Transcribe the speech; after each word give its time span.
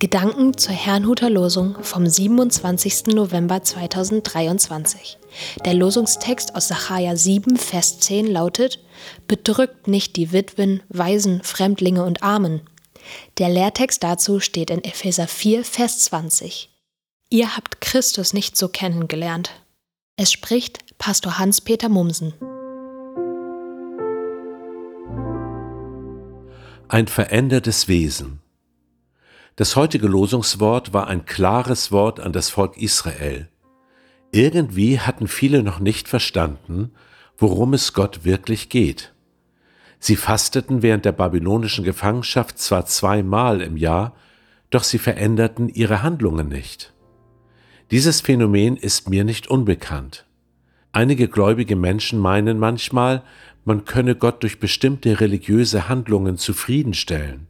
Gedanken 0.00 0.56
zur 0.56 0.72
Herrnhuter 0.72 1.28
Losung 1.28 1.76
vom 1.82 2.06
27. 2.06 3.08
November 3.08 3.62
2023. 3.62 5.18
Der 5.66 5.74
Losungstext 5.74 6.54
aus 6.54 6.68
Sacharja 6.68 7.16
7, 7.16 7.58
Vers 7.58 8.00
10 8.00 8.26
lautet: 8.26 8.82
Bedrückt 9.28 9.88
nicht 9.88 10.16
die 10.16 10.32
Witwen, 10.32 10.82
Waisen, 10.88 11.42
Fremdlinge 11.42 12.02
und 12.02 12.22
Armen. 12.22 12.62
Der 13.36 13.50
Lehrtext 13.50 14.02
dazu 14.02 14.40
steht 14.40 14.70
in 14.70 14.82
Epheser 14.82 15.28
4, 15.28 15.64
Vers 15.64 15.98
20. 16.04 16.70
Ihr 17.28 17.54
habt 17.54 17.82
Christus 17.82 18.32
nicht 18.32 18.56
so 18.56 18.68
kennengelernt. 18.68 19.50
Es 20.16 20.32
spricht 20.32 20.96
Pastor 20.96 21.38
Hans-Peter 21.38 21.90
Mumsen. 21.90 22.32
Ein 26.88 27.06
verändertes 27.06 27.86
Wesen. 27.86 28.40
Das 29.60 29.76
heutige 29.76 30.06
Losungswort 30.06 30.94
war 30.94 31.08
ein 31.08 31.26
klares 31.26 31.92
Wort 31.92 32.18
an 32.18 32.32
das 32.32 32.48
Volk 32.48 32.78
Israel. 32.78 33.46
Irgendwie 34.32 34.98
hatten 34.98 35.28
viele 35.28 35.62
noch 35.62 35.80
nicht 35.80 36.08
verstanden, 36.08 36.92
worum 37.36 37.74
es 37.74 37.92
Gott 37.92 38.24
wirklich 38.24 38.70
geht. 38.70 39.12
Sie 39.98 40.16
fasteten 40.16 40.80
während 40.80 41.04
der 41.04 41.12
babylonischen 41.12 41.84
Gefangenschaft 41.84 42.58
zwar 42.58 42.86
zweimal 42.86 43.60
im 43.60 43.76
Jahr, 43.76 44.14
doch 44.70 44.82
sie 44.82 44.96
veränderten 44.96 45.68
ihre 45.68 46.02
Handlungen 46.02 46.48
nicht. 46.48 46.94
Dieses 47.90 48.22
Phänomen 48.22 48.78
ist 48.78 49.10
mir 49.10 49.24
nicht 49.24 49.48
unbekannt. 49.48 50.24
Einige 50.90 51.28
gläubige 51.28 51.76
Menschen 51.76 52.18
meinen 52.18 52.58
manchmal, 52.58 53.24
man 53.66 53.84
könne 53.84 54.14
Gott 54.14 54.42
durch 54.42 54.58
bestimmte 54.58 55.20
religiöse 55.20 55.86
Handlungen 55.86 56.38
zufriedenstellen. 56.38 57.49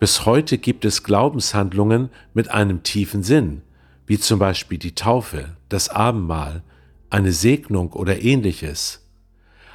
Bis 0.00 0.26
heute 0.26 0.58
gibt 0.58 0.84
es 0.84 1.02
Glaubenshandlungen 1.02 2.10
mit 2.32 2.50
einem 2.50 2.84
tiefen 2.84 3.24
Sinn, 3.24 3.62
wie 4.06 4.18
zum 4.18 4.38
Beispiel 4.38 4.78
die 4.78 4.94
Taufe, 4.94 5.56
das 5.68 5.88
Abendmahl, 5.88 6.62
eine 7.10 7.32
Segnung 7.32 7.92
oder 7.92 8.22
ähnliches. 8.22 9.04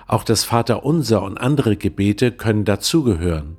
Auch 0.08 0.24
das 0.24 0.46
Vaterunser 0.46 1.22
und 1.24 1.38
andere 1.38 1.76
Gebete 1.76 2.32
können 2.32 2.64
dazugehören. 2.64 3.58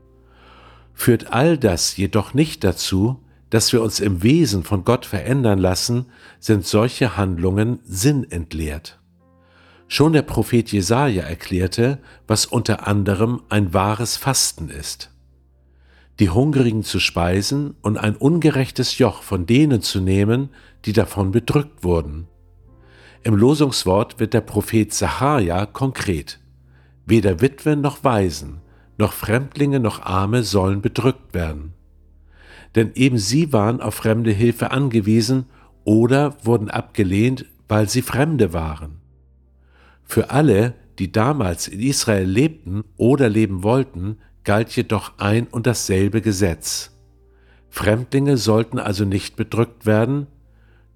Führt 0.94 1.32
all 1.32 1.58
das 1.58 1.98
jedoch 1.98 2.32
nicht 2.32 2.64
dazu, 2.64 3.20
dass 3.50 3.72
wir 3.74 3.82
uns 3.82 4.00
im 4.00 4.22
Wesen 4.22 4.64
von 4.64 4.84
Gott 4.84 5.04
verändern 5.04 5.58
lassen, 5.58 6.06
sind 6.40 6.66
solche 6.66 7.16
Handlungen 7.16 7.80
sinnentleert. 7.84 9.00
Schon 9.86 10.14
der 10.14 10.22
Prophet 10.22 10.72
Jesaja 10.72 11.24
erklärte, 11.24 11.98
was 12.26 12.46
unter 12.46 12.86
anderem 12.86 13.42
ein 13.50 13.74
wahres 13.74 14.16
Fasten 14.16 14.70
ist 14.70 15.13
die 16.20 16.30
Hungrigen 16.30 16.82
zu 16.82 17.00
speisen 17.00 17.74
und 17.82 17.98
ein 17.98 18.16
ungerechtes 18.16 18.98
Joch 18.98 19.22
von 19.22 19.46
denen 19.46 19.82
zu 19.82 20.00
nehmen, 20.00 20.50
die 20.84 20.92
davon 20.92 21.32
bedrückt 21.32 21.82
wurden. 21.82 22.28
Im 23.22 23.34
Losungswort 23.34 24.20
wird 24.20 24.34
der 24.34 24.42
Prophet 24.42 24.92
Sacharja 24.92 25.66
konkret. 25.66 26.40
Weder 27.06 27.40
Witwen 27.40 27.80
noch 27.80 28.04
Waisen, 28.04 28.60
noch 28.98 29.12
Fremdlinge 29.12 29.80
noch 29.80 30.02
Arme 30.02 30.42
sollen 30.42 30.82
bedrückt 30.82 31.34
werden. 31.34 31.72
Denn 32.74 32.92
eben 32.94 33.18
sie 33.18 33.52
waren 33.52 33.80
auf 33.80 33.94
fremde 33.94 34.30
Hilfe 34.30 34.70
angewiesen 34.70 35.46
oder 35.84 36.36
wurden 36.44 36.70
abgelehnt, 36.70 37.46
weil 37.68 37.88
sie 37.88 38.02
Fremde 38.02 38.52
waren. 38.52 39.00
Für 40.04 40.30
alle, 40.30 40.74
die 40.98 41.10
damals 41.10 41.66
in 41.66 41.80
Israel 41.80 42.28
lebten 42.28 42.84
oder 42.96 43.28
leben 43.28 43.62
wollten, 43.62 44.18
galt 44.44 44.74
jedoch 44.76 45.12
ein 45.18 45.46
und 45.46 45.66
dasselbe 45.66 46.20
Gesetz. 46.20 46.92
Fremdlinge 47.70 48.36
sollten 48.36 48.78
also 48.78 49.04
nicht 49.04 49.36
bedrückt 49.36 49.84
werden, 49.86 50.28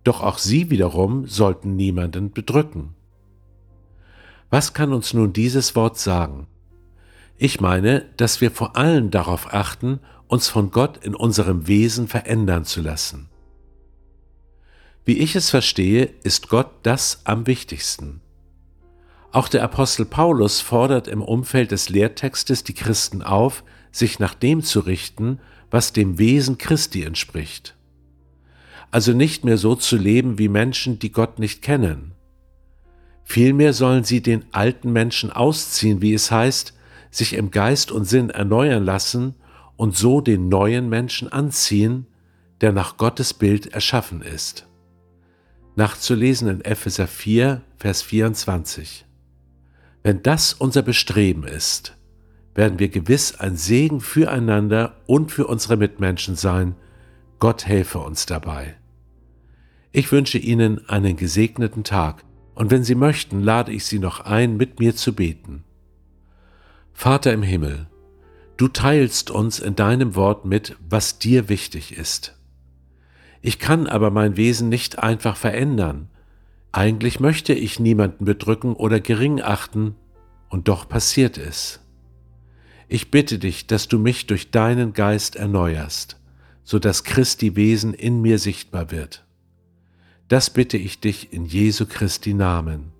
doch 0.04 0.22
auch 0.22 0.38
sie 0.38 0.70
wiederum 0.70 1.26
sollten 1.26 1.74
niemanden 1.74 2.30
bedrücken. 2.30 2.94
Was 4.50 4.72
kann 4.72 4.92
uns 4.92 5.12
nun 5.12 5.32
dieses 5.32 5.74
Wort 5.74 5.98
sagen? 5.98 6.46
Ich 7.36 7.60
meine, 7.60 8.06
dass 8.16 8.40
wir 8.40 8.50
vor 8.50 8.76
allem 8.76 9.10
darauf 9.10 9.52
achten, 9.52 10.00
uns 10.26 10.48
von 10.48 10.70
Gott 10.70 10.98
in 11.04 11.14
unserem 11.14 11.66
Wesen 11.66 12.08
verändern 12.08 12.64
zu 12.64 12.80
lassen. 12.80 13.28
Wie 15.04 15.18
ich 15.18 15.36
es 15.36 15.50
verstehe, 15.50 16.04
ist 16.22 16.48
Gott 16.48 16.70
das 16.82 17.22
am 17.24 17.46
wichtigsten. 17.46 18.20
Auch 19.30 19.48
der 19.48 19.62
Apostel 19.62 20.06
Paulus 20.06 20.60
fordert 20.60 21.06
im 21.06 21.22
Umfeld 21.22 21.70
des 21.70 21.90
Lehrtextes 21.90 22.64
die 22.64 22.74
Christen 22.74 23.22
auf, 23.22 23.62
sich 23.92 24.18
nach 24.18 24.34
dem 24.34 24.62
zu 24.62 24.80
richten, 24.80 25.38
was 25.70 25.92
dem 25.92 26.18
Wesen 26.18 26.56
Christi 26.56 27.02
entspricht. 27.02 27.76
Also 28.90 29.12
nicht 29.12 29.44
mehr 29.44 29.58
so 29.58 29.74
zu 29.74 29.96
leben 29.96 30.38
wie 30.38 30.48
Menschen, 30.48 30.98
die 30.98 31.12
Gott 31.12 31.38
nicht 31.38 31.60
kennen. 31.60 32.12
Vielmehr 33.22 33.74
sollen 33.74 34.04
sie 34.04 34.22
den 34.22 34.46
alten 34.52 34.92
Menschen 34.92 35.30
ausziehen, 35.30 36.00
wie 36.00 36.14
es 36.14 36.30
heißt, 36.30 36.72
sich 37.10 37.34
im 37.34 37.50
Geist 37.50 37.92
und 37.92 38.06
Sinn 38.06 38.30
erneuern 38.30 38.84
lassen 38.84 39.34
und 39.76 39.94
so 39.94 40.22
den 40.22 40.48
neuen 40.48 40.88
Menschen 40.88 41.30
anziehen, 41.30 42.06
der 42.62 42.72
nach 42.72 42.96
Gottes 42.96 43.34
Bild 43.34 43.66
erschaffen 43.74 44.22
ist. 44.22 44.66
Nachzulesen 45.76 46.48
in 46.48 46.60
Epheser 46.62 47.06
4, 47.06 47.60
Vers 47.76 48.02
24. 48.02 49.04
Wenn 50.08 50.22
das 50.22 50.54
unser 50.54 50.80
Bestreben 50.80 51.44
ist, 51.44 51.94
werden 52.54 52.78
wir 52.78 52.88
gewiss 52.88 53.38
ein 53.38 53.58
Segen 53.58 54.00
füreinander 54.00 54.96
und 55.04 55.30
für 55.30 55.46
unsere 55.46 55.76
Mitmenschen 55.76 56.34
sein. 56.34 56.76
Gott 57.38 57.66
helfe 57.66 57.98
uns 57.98 58.24
dabei. 58.24 58.78
Ich 59.92 60.10
wünsche 60.10 60.38
Ihnen 60.38 60.88
einen 60.88 61.16
gesegneten 61.16 61.84
Tag 61.84 62.24
und 62.54 62.70
wenn 62.70 62.84
Sie 62.84 62.94
möchten, 62.94 63.42
lade 63.42 63.70
ich 63.70 63.84
Sie 63.84 63.98
noch 63.98 64.20
ein, 64.20 64.56
mit 64.56 64.80
mir 64.80 64.96
zu 64.96 65.14
beten. 65.14 65.64
Vater 66.94 67.34
im 67.34 67.42
Himmel, 67.42 67.86
du 68.56 68.68
teilst 68.68 69.30
uns 69.30 69.60
in 69.60 69.76
deinem 69.76 70.14
Wort 70.14 70.46
mit, 70.46 70.74
was 70.88 71.18
dir 71.18 71.50
wichtig 71.50 71.98
ist. 71.98 72.34
Ich 73.42 73.58
kann 73.58 73.86
aber 73.86 74.10
mein 74.10 74.38
Wesen 74.38 74.70
nicht 74.70 75.00
einfach 75.00 75.36
verändern, 75.36 76.08
eigentlich 76.72 77.20
möchte 77.20 77.54
ich 77.54 77.80
niemanden 77.80 78.24
bedrücken 78.24 78.74
oder 78.74 79.00
gering 79.00 79.40
achten, 79.40 79.94
und 80.50 80.68
doch 80.68 80.88
passiert 80.88 81.36
es. 81.36 81.80
Ich 82.88 83.10
bitte 83.10 83.38
dich, 83.38 83.66
dass 83.66 83.86
du 83.86 83.98
mich 83.98 84.26
durch 84.26 84.50
deinen 84.50 84.94
Geist 84.94 85.36
erneuerst, 85.36 86.18
so 86.64 86.78
dass 86.78 87.04
Christi 87.04 87.54
Wesen 87.54 87.92
in 87.92 88.22
mir 88.22 88.38
sichtbar 88.38 88.90
wird. 88.90 89.26
Das 90.28 90.50
bitte 90.50 90.78
ich 90.78 91.00
dich 91.00 91.32
in 91.32 91.44
Jesu 91.44 91.86
Christi 91.86 92.32
Namen. 92.34 92.92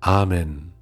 Amen. 0.00 0.72